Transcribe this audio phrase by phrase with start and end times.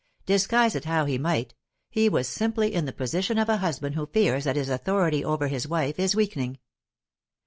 [0.25, 1.53] Disguise it how he might,
[1.91, 5.47] he was simply in the position of a husband who fears that his authority over
[5.47, 6.57] his wife is weakening.